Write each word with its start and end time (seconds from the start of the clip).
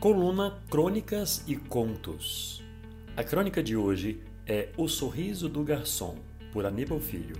Coluna 0.00 0.56
Crônicas 0.70 1.42
e 1.44 1.56
Contos. 1.56 2.62
A 3.16 3.24
crônica 3.24 3.60
de 3.60 3.76
hoje 3.76 4.22
é 4.46 4.68
O 4.76 4.86
Sorriso 4.86 5.48
do 5.48 5.64
Garçom, 5.64 6.14
por 6.52 6.64
Aníbal 6.64 7.00
Filho. 7.00 7.34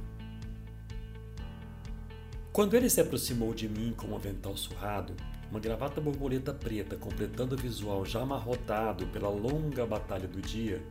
Quando 2.52 2.74
ele 2.74 2.90
se 2.90 3.00
aproximou 3.00 3.54
de 3.54 3.68
mim 3.68 3.94
com 3.96 4.08
um 4.08 4.16
avental 4.16 4.56
surrado, 4.56 5.14
uma 5.52 5.60
gravata 5.60 6.00
borboleta 6.00 6.52
preta 6.52 6.96
completando 6.96 7.54
o 7.54 7.58
visual 7.58 8.04
já 8.04 8.22
amarrotado 8.22 9.06
pela 9.06 9.28
longa 9.28 9.86
batalha 9.86 10.26
do 10.26 10.42
dia, 10.42 10.82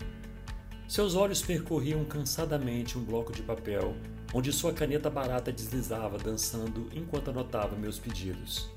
seus 0.87 1.15
olhos 1.15 1.41
percorriam 1.41 2.05
cansadamente 2.05 2.97
um 2.97 3.03
bloco 3.03 3.33
de 3.33 3.41
papel 3.41 3.93
onde 4.33 4.53
sua 4.53 4.71
caneta 4.71 5.09
barata 5.09 5.51
deslizava 5.51 6.17
dançando 6.17 6.87
enquanto 6.95 7.29
anotava 7.29 7.75
meus 7.75 7.99
pedidos. 7.99 8.76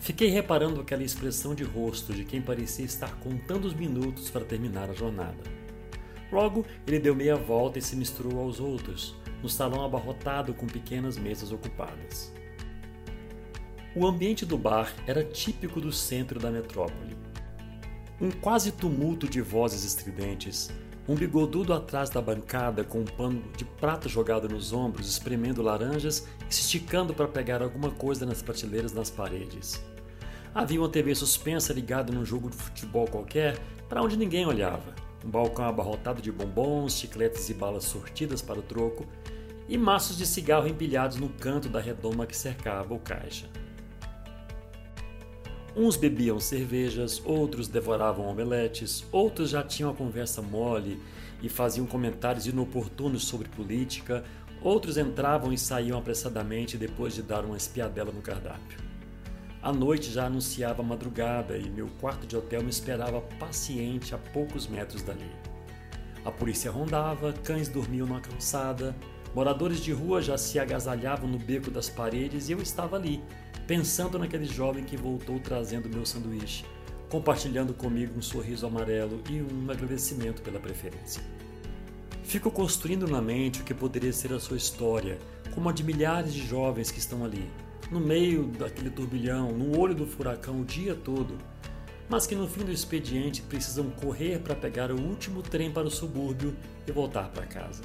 Fiquei 0.00 0.28
reparando 0.28 0.80
aquela 0.80 1.02
expressão 1.02 1.54
de 1.54 1.64
rosto 1.64 2.12
de 2.12 2.24
quem 2.24 2.40
parecia 2.40 2.84
estar 2.84 3.16
contando 3.16 3.66
os 3.66 3.74
minutos 3.74 4.30
para 4.30 4.44
terminar 4.44 4.88
a 4.90 4.94
jornada. 4.94 5.42
Logo, 6.30 6.64
ele 6.86 6.98
deu 6.98 7.14
meia 7.14 7.36
volta 7.36 7.78
e 7.78 7.82
se 7.82 7.96
misturou 7.96 8.40
aos 8.40 8.60
outros, 8.60 9.16
no 9.42 9.48
salão 9.48 9.84
abarrotado 9.84 10.54
com 10.54 10.66
pequenas 10.66 11.16
mesas 11.16 11.52
ocupadas. 11.52 12.32
O 13.94 14.06
ambiente 14.06 14.44
do 14.46 14.58
bar 14.58 14.94
era 15.06 15.24
típico 15.24 15.80
do 15.80 15.90
centro 15.90 16.38
da 16.38 16.50
metrópole. 16.50 17.16
Um 18.20 18.30
quase 18.30 18.72
tumulto 18.72 19.28
de 19.28 19.40
vozes 19.40 19.84
estridentes, 19.84 20.70
um 21.08 21.14
bigodudo 21.14 21.72
atrás 21.72 22.10
da 22.10 22.20
bancada 22.20 22.84
com 22.84 23.00
um 23.00 23.04
pano 23.04 23.42
de 23.56 23.64
prata 23.64 24.08
jogado 24.08 24.46
nos 24.46 24.74
ombros, 24.74 25.08
espremendo 25.08 25.62
laranjas 25.62 26.28
e 26.48 26.54
se 26.54 26.60
esticando 26.60 27.14
para 27.14 27.26
pegar 27.26 27.62
alguma 27.62 27.90
coisa 27.90 28.26
nas 28.26 28.42
prateleiras 28.42 28.92
nas 28.92 29.08
paredes. 29.08 29.82
Havia 30.54 30.80
uma 30.80 30.88
TV 30.88 31.14
suspensa 31.14 31.72
ligada 31.72 32.12
num 32.12 32.26
jogo 32.26 32.50
de 32.50 32.56
futebol 32.56 33.06
qualquer 33.06 33.58
para 33.88 34.02
onde 34.02 34.18
ninguém 34.18 34.44
olhava. 34.44 34.94
Um 35.24 35.30
balcão 35.30 35.64
abarrotado 35.64 36.20
de 36.20 36.30
bombons, 36.30 36.98
chicletes 36.98 37.48
e 37.48 37.54
balas 37.54 37.84
sortidas 37.84 38.42
para 38.42 38.58
o 38.58 38.62
troco 38.62 39.06
e 39.66 39.78
maços 39.78 40.16
de 40.16 40.26
cigarro 40.26 40.68
empilhados 40.68 41.16
no 41.16 41.30
canto 41.30 41.70
da 41.70 41.80
redoma 41.80 42.26
que 42.26 42.36
cercava 42.36 42.92
o 42.92 42.98
caixa. 42.98 43.48
Uns 45.80 45.96
bebiam 45.96 46.40
cervejas, 46.40 47.22
outros 47.24 47.68
devoravam 47.68 48.26
omeletes, 48.26 49.04
outros 49.12 49.50
já 49.50 49.62
tinham 49.62 49.92
a 49.92 49.94
conversa 49.94 50.42
mole 50.42 51.00
e 51.40 51.48
faziam 51.48 51.86
comentários 51.86 52.48
inoportunos 52.48 53.28
sobre 53.28 53.48
política, 53.48 54.24
outros 54.60 54.96
entravam 54.96 55.52
e 55.52 55.56
saíam 55.56 55.96
apressadamente 55.96 56.76
depois 56.76 57.14
de 57.14 57.22
dar 57.22 57.44
uma 57.44 57.56
espiadela 57.56 58.10
no 58.10 58.20
cardápio. 58.20 58.76
A 59.62 59.72
noite 59.72 60.10
já 60.10 60.26
anunciava 60.26 60.82
madrugada 60.82 61.56
e 61.56 61.70
meu 61.70 61.86
quarto 62.00 62.26
de 62.26 62.36
hotel 62.36 62.64
me 62.64 62.70
esperava 62.70 63.20
paciente 63.38 64.16
a 64.16 64.18
poucos 64.18 64.66
metros 64.66 65.02
dali. 65.02 65.30
A 66.24 66.32
polícia 66.32 66.72
rondava, 66.72 67.32
cães 67.32 67.68
dormiam 67.68 68.08
na 68.08 68.20
calçada, 68.20 68.96
moradores 69.32 69.80
de 69.80 69.92
rua 69.92 70.20
já 70.20 70.36
se 70.36 70.58
agasalhavam 70.58 71.30
no 71.30 71.38
beco 71.38 71.70
das 71.70 71.88
paredes 71.88 72.48
e 72.48 72.52
eu 72.52 72.60
estava 72.60 72.96
ali, 72.96 73.22
pensando 73.68 74.18
naquele 74.18 74.46
jovem 74.46 74.82
que 74.82 74.96
voltou 74.96 75.38
trazendo 75.38 75.90
meu 75.90 76.06
sanduíche, 76.06 76.64
compartilhando 77.10 77.74
comigo 77.74 78.18
um 78.18 78.22
sorriso 78.22 78.66
amarelo 78.66 79.22
e 79.28 79.42
um 79.42 79.70
agradecimento 79.70 80.40
pela 80.40 80.58
preferência. 80.58 81.22
Fico 82.24 82.50
construindo 82.50 83.06
na 83.06 83.20
mente 83.20 83.60
o 83.60 83.64
que 83.64 83.74
poderia 83.74 84.12
ser 84.12 84.32
a 84.32 84.40
sua 84.40 84.56
história, 84.56 85.18
como 85.54 85.68
a 85.68 85.72
de 85.72 85.84
milhares 85.84 86.32
de 86.32 86.46
jovens 86.46 86.90
que 86.90 86.98
estão 86.98 87.22
ali, 87.22 87.46
no 87.90 88.00
meio 88.00 88.44
daquele 88.44 88.88
turbilhão, 88.88 89.52
no 89.52 89.78
olho 89.78 89.94
do 89.94 90.06
furacão 90.06 90.62
o 90.62 90.64
dia 90.64 90.94
todo, 90.94 91.36
mas 92.08 92.26
que 92.26 92.34
no 92.34 92.48
fim 92.48 92.64
do 92.64 92.72
expediente 92.72 93.42
precisam 93.42 93.90
correr 93.90 94.38
para 94.38 94.54
pegar 94.54 94.90
o 94.90 94.98
último 94.98 95.42
trem 95.42 95.70
para 95.70 95.86
o 95.86 95.90
subúrbio 95.90 96.56
e 96.86 96.92
voltar 96.92 97.28
para 97.28 97.44
casa. 97.44 97.82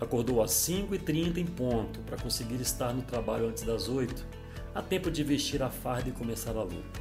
Acordou 0.00 0.40
às 0.40 0.52
5h30 0.52 1.38
em 1.38 1.46
ponto 1.46 1.98
para 2.00 2.16
conseguir 2.16 2.60
estar 2.60 2.94
no 2.94 3.02
trabalho 3.02 3.48
antes 3.48 3.64
das 3.64 3.88
8, 3.88 4.39
a 4.74 4.82
tempo 4.82 5.10
de 5.10 5.22
vestir 5.22 5.62
a 5.62 5.70
farda 5.70 6.08
e 6.08 6.12
começar 6.12 6.56
a 6.56 6.62
luta. 6.62 7.00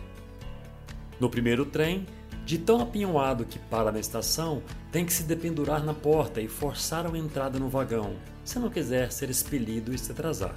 No 1.20 1.30
primeiro 1.30 1.66
trem, 1.66 2.06
de 2.46 2.58
tão 2.58 2.82
apinhoado 2.82 3.46
que 3.46 3.60
para 3.60 3.92
na 3.92 4.00
estação, 4.00 4.64
tem 4.92 5.06
que 5.06 5.14
se 5.14 5.24
dependurar 5.24 5.84
na 5.84 5.94
porta 5.94 6.42
e 6.42 6.48
forçar 6.48 7.06
a 7.06 7.18
entrada 7.18 7.60
no 7.60 7.70
vagão, 7.70 8.16
se 8.44 8.58
não 8.58 8.70
quiser 8.70 9.12
ser 9.12 9.30
expelido 9.30 9.94
e 9.94 9.98
se 9.98 10.12
atrasar. 10.12 10.56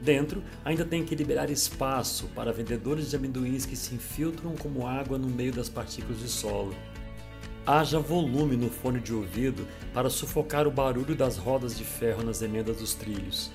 Dentro, 0.00 0.42
ainda 0.64 0.84
tem 0.84 1.02
que 1.02 1.14
liberar 1.14 1.50
espaço 1.50 2.28
para 2.34 2.52
vendedores 2.52 3.10
de 3.10 3.16
amendoins 3.16 3.64
que 3.64 3.74
se 3.74 3.94
infiltram 3.94 4.54
como 4.54 4.86
água 4.86 5.16
no 5.16 5.28
meio 5.28 5.52
das 5.52 5.68
partículas 5.68 6.20
de 6.20 6.28
solo. 6.28 6.74
Haja 7.66 7.98
volume 7.98 8.54
no 8.54 8.68
fone 8.68 9.00
de 9.00 9.14
ouvido 9.14 9.66
para 9.94 10.10
sufocar 10.10 10.66
o 10.66 10.70
barulho 10.70 11.16
das 11.16 11.38
rodas 11.38 11.76
de 11.76 11.84
ferro 11.84 12.22
nas 12.22 12.42
emendas 12.42 12.76
dos 12.76 12.92
trilhos. 12.92 13.50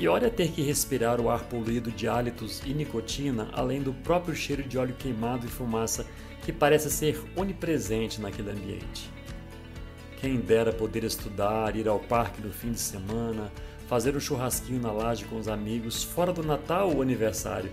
E 0.00 0.08
olha 0.08 0.30
ter 0.30 0.50
que 0.50 0.62
respirar 0.62 1.20
o 1.20 1.28
ar 1.28 1.44
poluído 1.44 1.90
de 1.90 2.08
hálitos 2.08 2.62
e 2.64 2.72
nicotina, 2.72 3.50
além 3.52 3.82
do 3.82 3.92
próprio 3.92 4.34
cheiro 4.34 4.62
de 4.62 4.78
óleo 4.78 4.94
queimado 4.94 5.44
e 5.44 5.50
fumaça 5.50 6.06
que 6.42 6.50
parece 6.50 6.90
ser 6.90 7.22
onipresente 7.36 8.18
naquele 8.18 8.50
ambiente. 8.50 9.10
Quem 10.18 10.36
dera 10.36 10.72
poder 10.72 11.04
estudar, 11.04 11.76
ir 11.76 11.86
ao 11.86 11.98
parque 11.98 12.40
no 12.40 12.50
fim 12.50 12.72
de 12.72 12.80
semana, 12.80 13.52
fazer 13.88 14.16
um 14.16 14.20
churrasquinho 14.20 14.80
na 14.80 14.90
laje 14.90 15.26
com 15.26 15.36
os 15.36 15.48
amigos, 15.48 16.02
fora 16.02 16.32
do 16.32 16.42
Natal 16.42 16.90
ou 16.90 17.02
aniversário. 17.02 17.70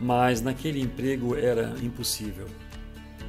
Mas 0.00 0.42
naquele 0.42 0.80
emprego 0.80 1.36
era 1.36 1.72
impossível. 1.84 2.48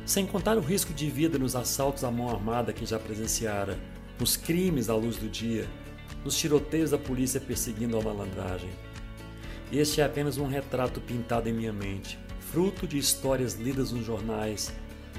Sem 0.04 0.26
contar 0.26 0.58
o 0.58 0.62
risco 0.62 0.96
de 0.96 1.12
vida 1.12 1.38
nos 1.38 1.56
assaltos 1.56 2.04
à 2.04 2.10
mão 2.10 2.28
armada 2.28 2.74
que 2.74 2.88
já 2.88 2.98
presenciara, 2.98 3.78
nos 4.20 4.36
crimes 4.36 4.90
à 4.90 4.96
luz 4.96 5.18
do 5.18 5.30
dia, 5.30 5.68
nos 6.24 6.38
tiroteios 6.38 6.92
da 6.92 6.98
polícia 6.98 7.40
perseguindo 7.40 7.98
a 7.98 8.02
malandragem. 8.02 8.70
Este 9.72 10.02
é 10.02 10.06
apenas 10.06 10.38
um 10.38 10.48
retrato 10.48 11.02
pintado 11.02 11.50
em 11.50 11.54
minha 11.54 11.74
mente, 11.74 12.18
fruto 12.40 12.88
de 12.88 12.98
histórias 12.98 13.56
lidas 13.56 13.92
nos 13.92 14.06
jornais, 14.06 14.74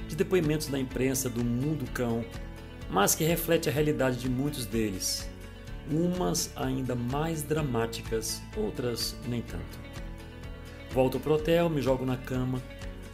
de 0.09 0.16
depoimentos 0.16 0.69
da 0.69 0.78
imprensa 0.78 1.28
do 1.28 1.44
mundo 1.44 1.91
cão, 1.92 2.25
mas 2.91 3.14
que 3.14 3.25
reflete 3.25 3.69
a 3.69 3.72
realidade 3.72 4.19
de 4.19 4.28
muitos 4.28 4.64
deles, 4.64 5.28
umas 5.91 6.50
ainda 6.56 6.94
mais 6.94 7.42
dramáticas, 7.42 8.41
outras 8.56 9.15
nem 9.26 9.42
tanto. 9.42 9.78
Volto 10.91 11.20
pro 11.20 11.34
hotel, 11.34 11.69
me 11.69 11.82
jogo 11.82 12.06
na 12.06 12.16
cama, 12.16 12.62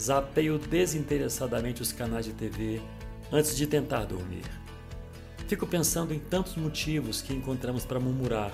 zapeio 0.01 0.59
desinteressadamente 0.59 1.83
os 1.83 1.93
canais 1.93 2.25
de 2.25 2.33
TV 2.33 2.81
antes 3.33 3.57
de 3.57 3.67
tentar 3.67 4.05
dormir. 4.05 4.45
Fico 5.47 5.67
pensando 5.67 6.15
em 6.15 6.19
tantos 6.19 6.57
motivos 6.57 7.21
que 7.21 7.35
encontramos 7.35 7.85
para 7.85 8.01
murmurar, 8.01 8.53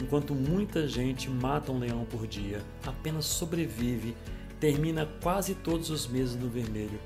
enquanto 0.00 0.34
muita 0.34 0.86
gente 0.86 1.28
mata 1.28 1.72
um 1.72 1.78
leão 1.78 2.04
por 2.04 2.26
dia, 2.26 2.62
apenas 2.86 3.24
sobrevive, 3.24 4.16
termina 4.60 5.08
quase 5.20 5.54
todos 5.54 5.90
os 5.90 6.06
meses 6.06 6.36
no 6.36 6.48
vermelho, 6.48 7.00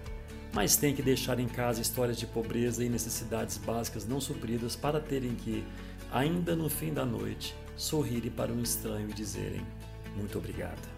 mas 0.53 0.77
tem 0.77 0.94
que 0.94 1.03
deixar 1.03 1.41
em 1.41 1.49
casa 1.49 1.81
histórias 1.81 2.19
de 2.19 2.27
pobreza 2.27 2.84
e 2.84 2.88
necessidades 2.88 3.56
básicas 3.56 4.06
não 4.06 4.21
supridas 4.21 4.77
para 4.77 5.00
terem 5.00 5.34
que 5.34 5.65
ainda 6.12 6.54
no 6.54 6.69
fim 6.69 6.93
da 6.93 7.04
noite, 7.04 7.54
sorrirem 7.77 8.31
para 8.31 8.53
um 8.53 8.62
estranho 8.62 9.10
e 9.10 9.12
dizerem: 9.12 9.66
Muito 10.16 10.38
obrigada. 10.38 10.95